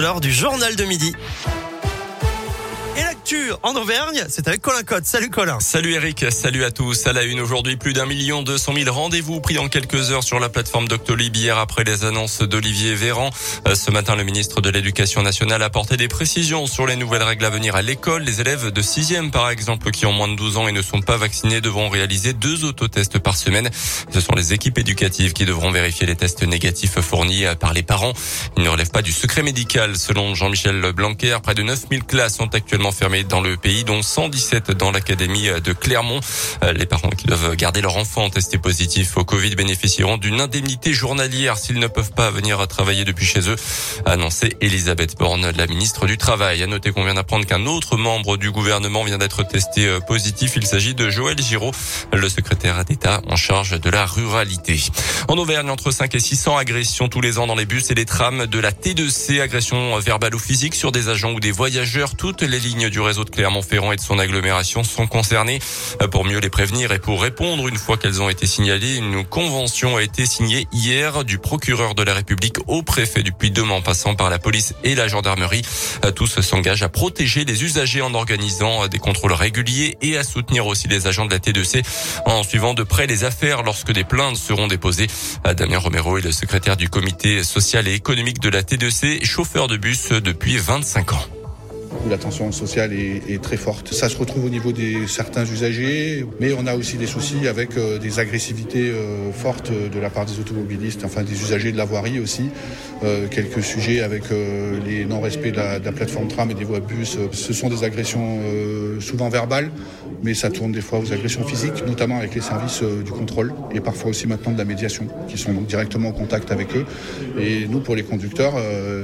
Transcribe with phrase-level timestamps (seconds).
[0.00, 1.12] l'heure du journal de midi.
[3.62, 5.04] En Auvergne, c'est avec Colin Cotte.
[5.04, 5.60] Salut Colin.
[5.60, 7.06] Salut Eric, salut à tous.
[7.06, 10.22] À la une aujourd'hui, plus d'un million deux cent mille rendez-vous pris en quelques heures
[10.22, 13.28] sur la plateforme Doctolib hier après les annonces d'Olivier Véran.
[13.66, 17.22] Euh, ce matin, le ministre de l'Éducation nationale a apporté des précisions sur les nouvelles
[17.22, 18.22] règles à venir à l'école.
[18.22, 21.02] Les élèves de sixième, par exemple, qui ont moins de 12 ans et ne sont
[21.02, 23.68] pas vaccinés devront réaliser deux autotests par semaine.
[24.10, 28.14] Ce sont les équipes éducatives qui devront vérifier les tests négatifs fournis par les parents.
[28.56, 29.96] Ils ne relèvent pas du secret médical.
[29.98, 32.90] Selon Jean-Michel Blanquer, près de 9000 classes sont actuellement
[33.24, 36.20] dans le pays, dont 117 dans l'académie de Clermont.
[36.62, 40.92] Euh, les parents qui doivent garder leur enfant testé positif au Covid bénéficieront d'une indemnité
[40.92, 43.56] journalière s'ils ne peuvent pas venir travailler depuis chez eux,
[44.06, 46.62] a annoncé Elisabeth Borne, la ministre du Travail.
[46.62, 50.52] À noter qu'on vient d'apprendre qu'un autre membre du gouvernement vient d'être testé euh, positif.
[50.56, 51.72] Il s'agit de Joël Giraud,
[52.12, 54.80] le secrétaire d'État en charge de la ruralité.
[55.28, 58.04] En Auvergne, entre 5 et 600 agressions tous les ans dans les bus et les
[58.04, 62.16] trams de la T2C, agressions verbales ou physiques sur des agents ou des voyageurs.
[62.16, 65.60] Toutes les lignes du réseau de Clermont-Ferrand et de son agglomération sont concernées.
[66.10, 69.96] Pour mieux les prévenir et pour répondre une fois qu'elles ont été signalées, une convention
[69.96, 74.14] a été signée hier du procureur de la République au préfet du Puy-de-Dôme en passant
[74.14, 75.62] par la police et la gendarmerie.
[76.14, 80.86] Tous s'engagent à protéger les usagers en organisant des contrôles réguliers et à soutenir aussi
[80.86, 81.82] les agents de la T2C
[82.26, 85.06] en suivant de près les affaires lorsque des plaintes seront déposées.
[85.56, 89.78] Damien Romero est le secrétaire du comité social et économique de la T2C, chauffeur de
[89.78, 91.37] bus depuis 25 ans
[92.04, 93.92] où la tension sociale est, très forte.
[93.94, 97.76] Ça se retrouve au niveau des certains usagers, mais on a aussi des soucis avec
[97.76, 101.84] euh, des agressivités euh, fortes de la part des automobilistes, enfin des usagers de la
[101.84, 102.50] voirie aussi.
[103.04, 104.24] Euh, quelques sujets avec
[104.84, 107.16] les non-respects de, la plateforme tram et des voies bus.
[107.30, 108.40] Ce sont des agressions
[109.00, 109.70] souvent verbales,
[110.24, 113.80] mais ça tourne des fois aux agressions physiques, notamment avec les services du contrôle et
[113.80, 116.84] parfois aussi maintenant de la médiation, qui sont donc directement en contact avec eux.
[117.38, 118.54] Et nous, pour les conducteurs,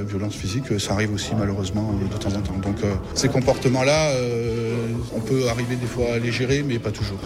[0.09, 2.55] violence physique, ça arrive aussi malheureusement de temps en temps.
[2.83, 7.19] Euh, ces comportements-là, euh, on peut arriver des fois à les gérer, mais pas toujours.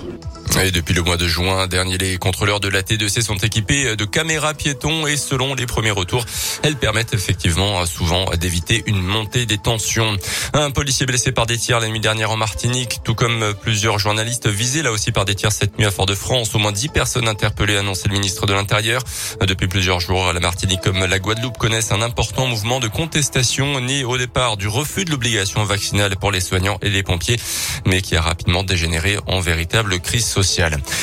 [0.56, 4.04] Et depuis le mois de juin dernier, les contrôleurs de la T2C sont équipés de
[4.04, 6.24] caméras piétons et selon les premiers retours,
[6.62, 10.16] elles permettent effectivement souvent d'éviter une montée des tensions.
[10.54, 14.48] Un policier blessé par des tirs la nuit dernière en Martinique, tout comme plusieurs journalistes
[14.48, 16.54] visés là aussi par des tirs cette nuit à Fort-de-France.
[16.54, 19.02] Au moins 10 personnes interpellées, annoncé le ministre de l'Intérieur.
[19.40, 24.04] Depuis plusieurs jours, la Martinique comme la Guadeloupe connaissent un important mouvement de contestation né
[24.04, 27.38] au départ du refus de l'obligation vaccinale pour les soignants et les pompiers,
[27.86, 30.26] mais qui a rapidement dégénéré en véritable crise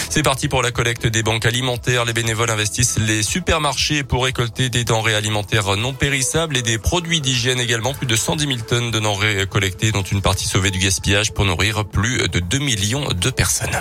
[0.09, 2.05] C'est parti pour la collecte des banques alimentaires.
[2.05, 7.21] Les bénévoles investissent les supermarchés pour récolter des denrées alimentaires non périssables et des produits
[7.21, 7.93] d'hygiène également.
[7.93, 11.45] Plus de 110 000 tonnes de denrées collectées, dont une partie sauvée du gaspillage pour
[11.45, 13.79] nourrir plus de 2 millions de personnes.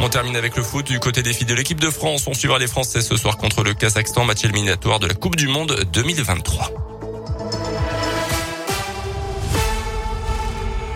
[0.00, 0.86] On termine avec le foot.
[0.86, 3.62] Du côté des filles de l'équipe de France, on suivra les Français ce soir contre
[3.62, 6.93] le Kazakhstan, match éliminatoire de la Coupe du Monde 2023.